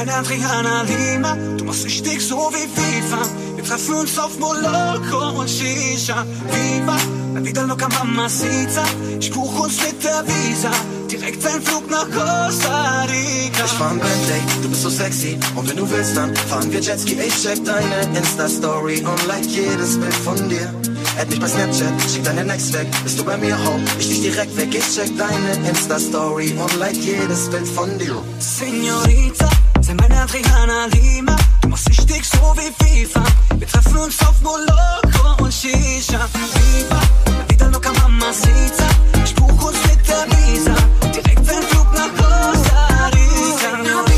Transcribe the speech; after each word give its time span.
meine 0.00 0.14
Adriana 0.14 0.82
Lima. 0.82 1.36
Du 1.58 1.64
machst 1.64 1.84
richtig 1.84 2.26
so 2.26 2.50
wie 2.52 2.66
FIFA. 2.76 3.22
Wir 3.56 3.64
treffen 3.64 3.94
uns 3.96 4.18
auf 4.18 4.38
Moloko 4.38 5.40
und 5.40 5.50
Shisha. 5.50 6.24
Viva, 6.52 6.96
la 7.34 7.40
vida 7.44 7.62
loca 7.64 7.86
mamacita. 7.88 8.82
Ich 9.20 9.30
buch 9.30 9.60
uns 9.60 9.76
mit 9.84 10.02
der 10.02 10.24
Visa. 10.26 10.70
Direkt 11.10 11.44
ein 11.46 11.60
Flug 11.60 11.90
nach 11.90 12.06
Costa 12.06 13.02
Rica. 13.10 13.64
Ich 13.66 13.72
fahr 13.72 13.90
ein 13.90 13.98
Bentley, 13.98 14.40
du 14.62 14.68
bist 14.70 14.82
so 14.82 14.88
sexy. 14.88 15.38
Und 15.54 15.68
wenn 15.68 15.76
du 15.76 15.90
willst, 15.90 16.16
dann 16.16 16.34
fahren 16.34 16.72
wir 16.72 16.80
Jetski. 16.80 17.18
Ich 17.20 17.42
check 17.42 17.62
deine 17.64 18.18
Insta-Story 18.18 19.04
und 19.04 19.26
like 19.26 19.44
jedes 19.44 19.98
Bild 19.98 20.14
von 20.14 20.48
dir. 20.48 20.72
Add 21.18 21.28
mich 21.28 21.40
bei 21.40 21.48
Snapchat, 21.48 21.92
schick 22.10 22.24
deine 22.24 22.44
Next 22.44 22.72
weg. 22.72 22.86
Bist 23.04 23.18
du 23.18 23.24
bei 23.24 23.36
mir, 23.36 23.56
Home? 23.66 23.84
Ich 23.98 24.08
dich 24.08 24.22
direkt 24.22 24.56
weg. 24.56 24.68
Ich 24.72 24.94
check 24.94 25.10
deine 25.18 25.68
Insta-Story 25.68 26.54
und 26.56 26.78
like 26.78 26.96
jedes 26.96 27.50
Bild 27.50 27.68
von 27.68 27.98
dir. 27.98 28.16
Senorita, 28.38 29.48
sei 29.90 29.94
meine 29.94 30.22
Adriana 30.22 30.86
Lima. 30.86 31.36
Du 31.62 31.68
machst 31.68 31.88
richtig 31.88 32.24
so 32.24 32.54
wie 32.56 32.72
FIFA. 32.84 33.22
Wir 33.58 33.66
treffen 33.66 33.96
uns 33.96 34.20
auf 34.20 34.40
Moloko 34.40 35.42
und 35.42 35.52
Shisha. 35.52 36.28
Viva, 36.54 37.00
vida 37.48 37.66
loca 37.66 37.92
mamacita. 37.92 38.88
Ich 39.24 39.34
buch 39.34 39.62
uns 39.68 39.78
mit 39.86 40.08
der 40.08 40.26
Visa. 40.30 40.74
Direkt 41.14 41.48
ein 41.48 41.62
Flug 41.62 41.88
nach 41.94 42.12
Costa 42.16 43.10
Rica. 43.14 44.09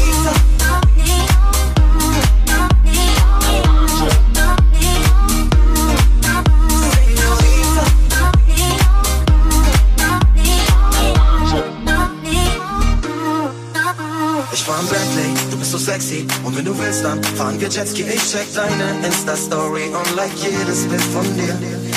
Dann 17.01 17.23
fahren 17.37 17.59
wir 17.61 17.69
Jetski. 17.69 18.03
Ich 18.03 18.31
check 18.31 18.47
deine 18.55 19.07
Insta-Story 19.07 19.85
und 19.89 20.17
like 20.17 20.33
jedes 20.37 20.87
Bild 20.87 21.01
von 21.01 21.25
dir. 21.37 21.55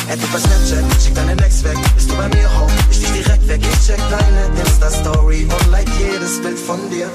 Add 0.10 0.22
bei 0.32 0.40
Snapchat, 0.40 1.04
schick 1.04 1.16
deine 1.16 1.36
Next 1.36 1.64
weg. 1.64 1.78
Bist 1.96 2.10
du 2.10 2.16
bei 2.16 2.28
mir, 2.30 2.50
Home? 2.58 2.72
Ich 2.90 3.00
dich 3.00 3.12
direkt 3.12 3.48
weg. 3.48 3.62
Ich 3.62 3.86
check 3.86 4.00
deine 4.10 4.60
Insta-Story 4.62 5.44
und 5.44 5.72
like 5.72 5.90
jedes 6.00 6.42
Bild 6.42 6.58
von 6.58 6.80
dir. 6.90 7.10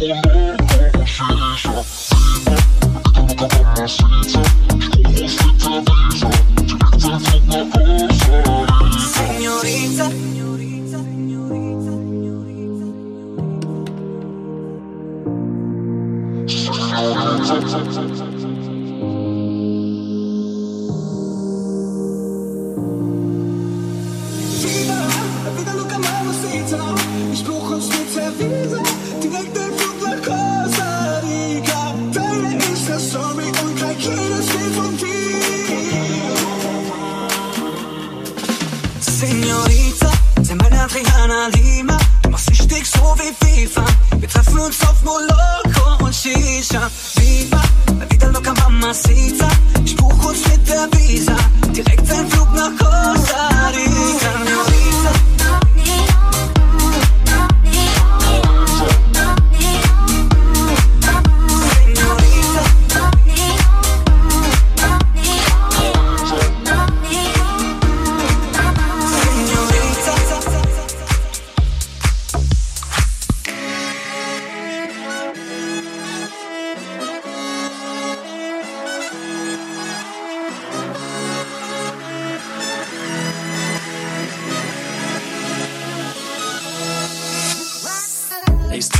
Señorita. 0.00 0.59
Ich 27.32 27.44
buch 27.44 27.70
uns 27.70 27.88
mit 27.88 28.16
der 28.16 28.32
Visa. 28.38 28.82
Direkt 29.22 29.56
den 29.56 29.72
Flug 29.76 29.96
nach 30.02 30.16
Costa 30.16 31.20
Rica. 31.22 31.94
Deine 32.12 32.54
Insta-Story 32.54 33.48
und 33.62 33.76
gleich 33.76 33.98
jedes 33.98 34.46
Bild 34.46 34.74
von 34.74 34.96
dir. 34.96 35.06
Senorita, 39.00 40.10
sei 40.42 40.54
meine 40.54 40.82
Adriana 40.82 41.48
Lima. 41.54 41.98
Du 42.22 42.30
machst 42.30 42.50
richtig 42.50 42.86
so 42.86 43.14
wie 43.18 43.32
FIFA. 43.44 43.84
Wir 44.18 44.28
treffen 44.28 44.58
uns 44.58 44.80
auf 44.82 45.02
Moloko 45.04 46.04
und 46.04 46.14
Shisha. 46.14 46.90
Viva, 47.16 47.62
vida 48.08 48.28
loca 48.28 48.54
mamacita. 48.54 49.48
Ich 49.84 49.96
buch 49.96 50.24
uns 50.24 50.46
mit 50.48 50.68
der 50.68 50.88
Visa. 50.92 51.36
Direkt 51.74 52.10
ein 52.10 52.28
Flug 52.30 52.52
nach 52.54 52.72
Costa 52.78 53.19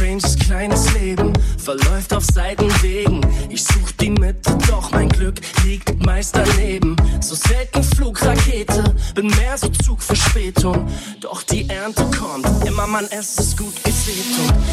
stranges 0.01 0.35
kleines 0.39 0.95
Leben 0.95 1.31
verläuft 1.59 2.15
auf 2.15 2.25
Seitenwegen. 2.25 3.21
Ich 3.51 3.63
such 3.63 3.93
die 4.01 4.09
Mitte, 4.09 4.57
doch 4.67 4.91
mein 4.93 5.11
Glück 5.11 5.41
liegt 5.65 6.03
meist 6.07 6.35
daneben. 6.35 6.97
So 7.21 7.35
selten 7.35 7.83
Flugrakete, 7.83 8.95
bin 9.15 9.27
mehr 9.27 9.59
so 9.59 9.69
Zugverspätung. 9.69 10.89
Doch 11.21 11.43
die 11.43 11.69
Ernte 11.69 12.07
kommt, 12.19 12.47
immer 12.67 12.87
man 12.87 13.05
es 13.11 13.39
ist 13.39 13.59
gut 13.59 13.75
gesät. 13.85 14.25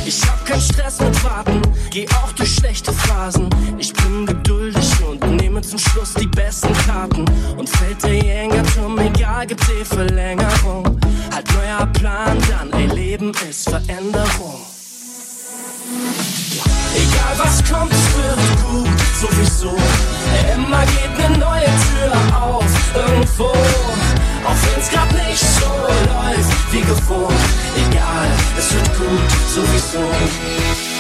Ich 0.06 0.22
hab 0.24 0.46
keinen 0.46 0.62
Stress 0.62 1.02
mit 1.02 1.22
Warten, 1.26 1.62
geh 1.92 2.08
auch 2.24 2.32
durch 2.32 2.56
schlechte 2.56 2.94
Phasen. 2.94 3.50
Ich 3.78 3.92
bin 3.92 4.26
geduldig 4.26 4.90
und 5.10 5.36
nehme 5.36 5.62
zum 5.62 5.78
Schluss 5.78 6.14
die 6.14 6.28
besten 6.28 6.72
Karten. 6.86 7.26
Und 7.58 7.70
fällt 7.70 8.02
der 8.02 8.14
Jängerturm, 8.14 8.98
egal, 9.00 9.46
gibt's 9.46 9.68
eh 9.70 9.84
Verlängerung. 9.84 10.98
Halt 11.34 11.54
neuer 11.54 11.86
Plan 11.88 12.38
dann, 12.50 12.72
ey, 12.72 12.88
Leben 12.88 13.34
ist 13.50 13.70
Veränderung. 13.70 14.67
Egal 15.88 17.38
was 17.38 17.64
kommt, 17.64 17.94
es 17.94 18.18
wird 18.18 18.66
gut, 18.66 18.88
sowieso. 19.22 19.76
Immer 20.54 20.86
geht 20.86 21.26
eine 21.26 21.38
neue 21.38 21.66
Tür 21.66 22.12
auf, 22.36 22.66
irgendwo. 22.94 23.46
Auch 23.46 24.56
wenn's 24.74 24.90
grad 24.90 25.12
nicht 25.14 25.40
so 25.40 25.66
läuft 25.66 26.74
wie 26.74 26.82
gewohnt. 26.82 27.34
Egal, 27.90 28.28
es 28.58 28.74
wird 28.74 28.98
gut, 28.98 29.32
sowieso. 29.54 30.97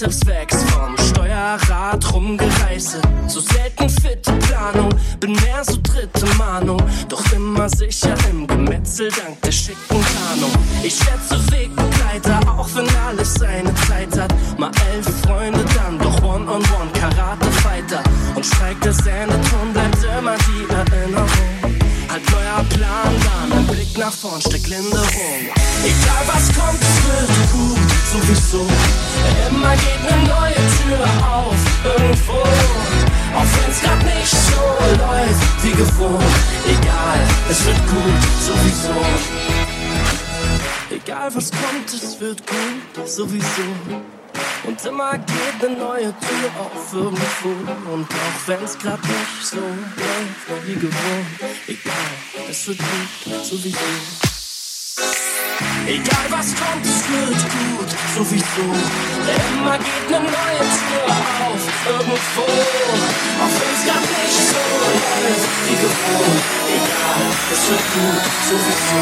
Wächst 0.00 0.66
vom 0.70 0.96
Steuerrad 0.96 2.14
rumgereiße. 2.14 3.02
So 3.26 3.40
selten 3.40 3.86
fitte 3.86 4.32
Planung, 4.32 4.88
bin 5.20 5.32
mehr 5.32 5.62
so 5.62 5.76
dritte 5.82 6.24
Mahnung. 6.38 6.82
Doch 7.10 7.22
immer 7.32 7.68
sicher 7.68 8.14
im 8.30 8.46
Gemetzel 8.46 9.10
dank 9.10 9.42
der 9.42 9.52
schicken 9.52 9.76
Tarnung. 9.88 10.52
Ich 10.82 10.94
schätze 10.94 11.38
Wegbegleiter, 11.52 12.40
auch 12.48 12.68
wenn 12.74 12.88
alles 13.06 13.34
seine 13.34 13.74
Zeit 13.74 14.18
hat. 14.18 14.34
Mal 14.58 14.70
elf 14.94 15.06
Freunde, 15.20 15.62
dann 15.74 15.98
doch 15.98 16.22
One-on-One 16.22 16.92
Karate-Fighter. 16.94 18.02
Und 18.34 18.46
steigt 18.46 18.82
der 18.82 18.94
Sendeton, 18.94 19.72
bleibt 19.74 19.98
immer 20.18 20.36
die 20.38 20.74
nach 24.10 24.16
vorn, 24.16 24.40
steckt 24.40 24.66
Linderung. 24.66 25.40
Egal 25.84 26.22
was 26.26 26.52
kommt, 26.52 26.80
es 26.80 26.96
wird 27.06 27.52
gut, 27.52 27.78
sowieso. 28.12 28.66
Immer 29.48 29.74
geht 29.76 30.02
eine 30.08 30.22
neue 30.26 30.54
Tür 30.54 31.04
auf, 31.24 31.54
irgendwo. 31.84 32.40
Auch 33.36 33.46
wenn's 33.54 33.80
grad 33.80 34.04
nicht 34.04 34.26
so 34.26 34.60
läuft 34.98 35.62
wie 35.62 35.70
gewohnt. 35.70 36.24
Egal, 36.66 37.20
es 37.50 37.64
wird 37.66 37.86
gut, 37.86 38.22
sowieso. 38.46 39.00
Egal 40.90 41.34
was 41.34 41.50
kommt, 41.50 41.88
es 41.94 42.20
wird 42.20 42.42
gut, 42.46 43.08
sowieso. 43.08 44.19
Und 44.64 44.84
immer 44.84 45.16
geht 45.16 45.64
eine 45.64 45.76
neue 45.76 46.12
Tür 46.20 46.50
auf 46.58 46.92
irgendwo. 46.92 47.48
Und 47.92 48.06
auch 48.10 48.46
wenn's 48.46 48.78
grad 48.78 49.02
nicht 49.02 49.42
so 49.42 49.56
läuft 49.56 50.66
wie 50.66 50.74
gewohnt. 50.74 51.26
Egal, 51.66 51.94
es 52.48 52.66
wird 52.68 52.78
gut, 52.78 53.44
sowieso. 53.44 53.78
Egal 55.86 56.26
was 56.28 56.54
kommt, 56.54 56.84
es 56.84 57.08
wird 57.08 57.42
gut, 57.50 57.90
sowieso. 58.14 58.66
Immer 59.58 59.78
geht 59.78 60.06
eine 60.08 60.20
neue 60.20 60.64
Tür 60.76 61.04
auf, 61.08 61.62
irgendwo. 61.88 62.42
Auch 63.40 63.54
wenn's 63.60 63.82
grad 63.86 64.02
nicht 64.02 64.40
so 64.50 64.60
alles 65.16 65.42
wie 65.66 65.76
gewohnt. 65.82 66.44
Egal, 66.68 67.30
es 67.52 67.62
wird 67.70 67.84
gut, 67.94 68.24
sowieso. 68.48 69.00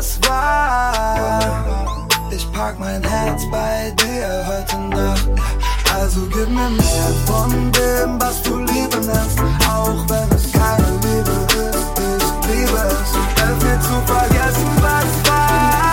das 0.00 0.18
war. 0.26 2.08
Ich 2.30 2.50
park 2.52 2.78
mein 2.78 3.02
Herz 3.02 3.42
bei 3.50 3.92
dir 4.02 4.46
heute 4.46 4.78
Nacht. 4.96 5.28
Also 5.94 6.22
gib 6.32 6.48
mir 6.48 6.70
mehr 6.70 7.10
von 7.26 7.50
dem, 7.72 8.18
was 8.18 8.42
du 8.42 8.60
lieben 8.60 9.02
lässt. 9.06 9.38
Auch 9.68 10.02
wenn 10.08 10.28
es 10.34 10.50
keine 10.52 10.90
Liebe 11.04 11.36
ist, 11.68 11.86
ich 12.16 12.48
liebe 12.48 12.78
es. 12.78 13.10
Es 13.44 13.64
wird 13.64 13.82
zu 13.82 13.96
vergessen, 14.06 14.70
was 14.80 15.30
war. 15.30 15.89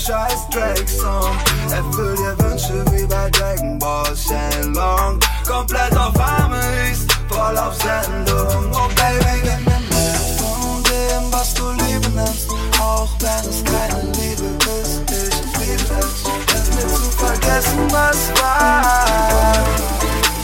scheiß 0.00 0.48
Drake-Song. 0.50 1.36
Erfüll 1.70 2.16
dir 2.16 2.36
Wünsche 2.38 2.84
wie 2.92 3.06
bei 3.06 3.30
Dragon 3.30 3.78
Ball 3.78 4.16
Shenlong. 4.16 5.20
Komplett 5.46 5.96
auf 5.96 6.18
Amis, 6.18 7.06
voll 7.28 7.56
auf 7.58 7.74
Sendung. 7.74 8.70
Oh 8.72 8.88
Baby, 8.96 9.40
gib 9.42 9.60
mir 9.66 9.80
mehr 9.90 10.20
von 10.38 10.82
dem, 10.84 11.32
was 11.32 11.54
du 11.54 11.70
lieben 11.70 12.14
nennst. 12.14 12.48
Auch 12.80 13.10
wenn 13.20 13.50
es 13.50 13.62
keine 13.64 14.02
Liebe 14.12 14.48
ist, 14.80 15.02
ich 15.10 15.58
liebe 15.58 15.94
es. 16.00 16.24
Es 16.54 16.74
mir 16.74 16.88
zu 16.88 17.10
vergessen, 17.18 17.86
was 17.90 18.30
war. 18.40 19.54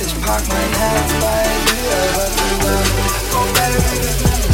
Ich 0.00 0.20
pack 0.22 0.42
mein 0.48 0.72
Herz 0.80 1.10
bei 1.20 1.42
dir, 1.66 1.98
was 2.16 2.32
du 2.36 2.46
Oh 3.32 3.46
Baby, 3.54 4.00
gib 4.02 4.20
mir 4.20 4.36
mehr. 4.38 4.45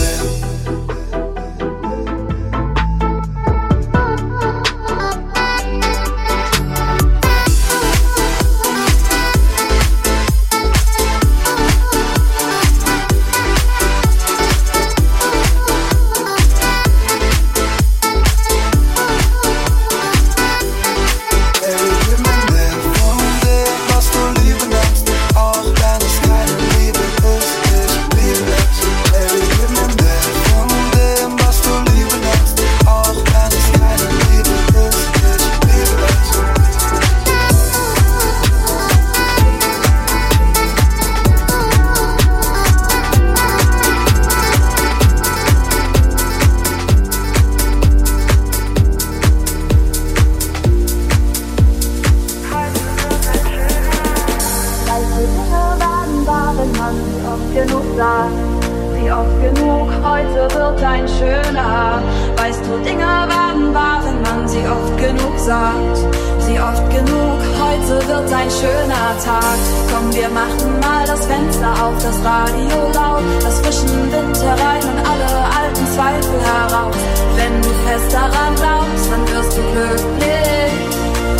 ein 60.82 61.06
schöner 61.06 61.64
Haar. 61.64 62.02
Weißt 62.36 62.60
du, 62.66 62.78
Dinge 62.84 63.04
werden 63.04 63.74
wahr, 63.74 64.02
wenn 64.04 64.20
man 64.22 64.48
sie 64.48 64.64
oft 64.66 64.96
genug 64.98 65.38
sagt. 65.38 65.98
Sie 66.40 66.58
oft 66.58 66.90
genug, 66.90 67.38
heute 67.62 67.94
wird 68.08 68.32
ein 68.32 68.50
schöner 68.50 69.08
Tag. 69.24 69.58
Komm, 69.92 70.12
wir 70.12 70.28
machen 70.28 70.80
mal 70.80 71.06
das 71.06 71.24
Fenster 71.26 71.72
auf, 71.82 71.94
das 72.02 72.18
Radio 72.24 72.90
laut, 72.94 73.22
das 73.42 73.60
frischen 73.60 74.12
Wind 74.12 74.36
herein 74.42 74.82
und 74.82 74.98
alle 75.06 75.30
alten 75.60 75.86
Zweifel 75.94 76.40
heraus. 76.42 76.96
Wenn 77.36 77.62
du 77.62 77.68
fest 77.86 78.12
daran 78.12 78.54
glaubst, 78.56 79.10
dann 79.10 79.22
wirst 79.28 79.56
du 79.56 79.62
glücklich. 79.72 80.52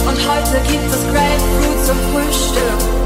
Und 0.07 0.19
heute 0.31 0.57
gibt 0.71 0.89
es 0.95 1.03
Grapefruit 1.11 1.87
zum 1.87 1.99
Frühstück. 2.13 3.02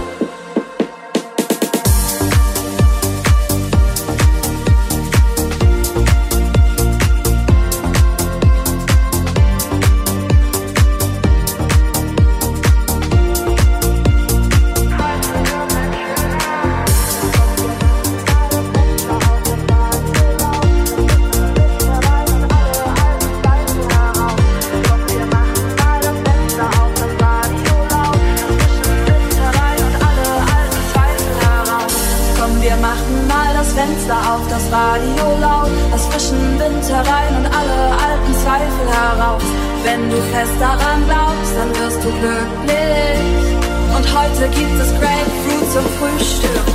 Fenster 33.97 34.35
auf, 34.35 34.47
das 34.51 34.71
Radio 34.71 35.41
laut, 35.41 35.71
das 35.91 36.05
frischen 36.07 36.59
Wind 36.59 36.85
herein 36.85 37.33
und 37.39 37.47
alle 37.47 37.81
alten 37.97 38.33
Zweifel 38.45 38.87
heraus. 38.93 39.43
Wenn 39.85 40.11
du 40.11 40.17
fest 40.33 40.53
daran 40.61 41.01
glaubst, 41.07 41.53
dann 41.57 41.71
wirst 41.81 42.05
du 42.05 42.11
glücklich. 42.21 43.57
Und 43.97 44.05
heute 44.13 44.49
gibt 44.53 44.77
es 44.81 44.91
Grapefruit 45.01 45.73
zum 45.73 45.87
Frühstück. 45.97 46.67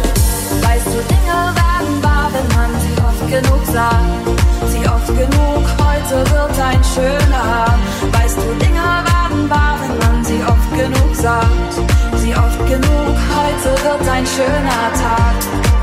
Weißt 0.66 0.88
du, 0.88 0.98
Dinge 1.14 1.40
werden 1.62 1.94
wahr, 2.02 2.30
wenn 2.34 2.50
man 2.58 2.72
sie 2.82 2.96
oft 3.06 3.24
genug 3.30 3.64
sagt. 3.70 4.26
Sie 4.74 4.84
oft 4.90 5.08
genug, 5.08 5.64
heute 5.78 6.18
wird 6.32 6.60
ein 6.60 6.84
schöner. 6.96 7.78
Weißt 8.18 8.38
du, 8.38 8.66
Dinge 8.66 8.82
werden 8.82 9.50
wahr, 9.50 9.78
wenn 9.82 9.98
man 10.00 10.26
sie 10.26 10.42
oft 10.42 10.70
genug 10.74 11.16
sagt. 11.16 11.74
Sie 12.18 12.34
oft 12.34 12.60
genug, 12.66 13.14
heute 13.38 13.70
wird 13.84 14.10
ein 14.10 14.26
schöner 14.26 14.82
Tag. 14.98 15.81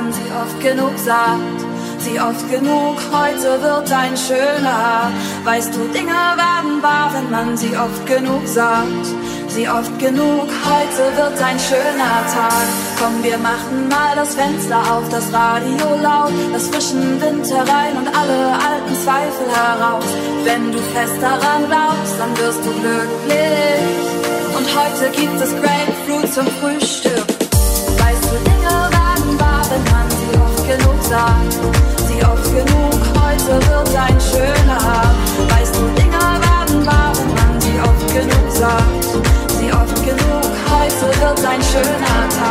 Man 0.00 0.12
sie 0.12 0.32
oft 0.32 0.60
genug 0.60 0.92
sagt. 0.96 1.60
Sie 1.98 2.18
oft 2.18 2.50
genug, 2.50 2.96
heute 3.12 3.60
wird 3.60 3.92
ein 3.92 4.16
schöner. 4.16 5.12
Weißt 5.44 5.74
du, 5.74 5.80
Dinge 5.92 6.12
werden 6.12 6.82
wahr, 6.82 7.10
wenn 7.12 7.30
man 7.30 7.56
sie 7.56 7.76
oft 7.76 8.06
genug 8.06 8.46
sagt. 8.46 9.06
Sie 9.48 9.68
oft 9.68 9.98
genug, 9.98 10.48
heute 10.64 11.04
wird 11.16 11.42
ein 11.42 11.58
schöner 11.58 12.16
Tag. 12.32 12.66
Komm, 12.98 13.22
wir 13.22 13.36
machen 13.38 13.88
mal 13.88 14.16
das 14.16 14.34
Fenster 14.34 14.80
auf, 14.90 15.08
das 15.10 15.30
Radio 15.32 15.96
laut, 16.02 16.32
das 16.52 16.68
frischen 16.68 17.20
Wind 17.20 17.44
herein 17.50 17.96
und 17.98 18.08
alle 18.08 18.52
alten 18.52 18.94
Zweifel 19.04 19.48
heraus. 19.52 20.04
Wenn 20.44 20.72
du 20.72 20.78
fest 20.94 21.20
daran 21.20 21.66
glaubst, 21.66 22.14
dann 22.18 22.32
wirst 22.38 22.64
du 22.64 22.70
glücklich. 22.80 24.08
Und 24.56 24.66
heute 24.78 25.10
gibt 25.14 25.40
es 25.40 25.50
Grapefruit 25.50 26.32
zum 26.32 26.46
Frühstück 26.60 27.39
oft 31.10 31.18
genug 31.18 31.18
sagt. 31.18 32.08
Sie 32.08 32.24
oft 32.24 32.44
genug, 32.44 33.00
heute 33.20 33.66
wird 33.68 33.96
ein 33.96 34.20
schöner. 34.20 35.14
Weißt 35.48 35.74
du, 35.74 35.88
Dinge 36.00 36.18
werden 36.18 36.86
wahr, 36.86 37.12
man 37.34 37.60
sie 37.60 37.80
oft 37.80 38.14
genug 38.14 38.50
sagt. 38.50 39.04
Sie 39.58 39.72
oft 39.72 39.96
genug, 40.04 40.44
heute 40.70 41.20
wird 41.20 41.44
ein 41.44 41.62
schöner 41.62 42.28
Tag. 42.28 42.50